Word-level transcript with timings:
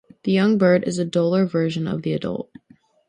The 0.23 0.31
young 0.31 0.57
bird 0.57 0.85
is 0.87 0.97
a 0.97 1.05
duller 1.05 1.45
version 1.45 1.85
of 1.87 2.01
the 2.01 2.13
adult. 2.13 2.49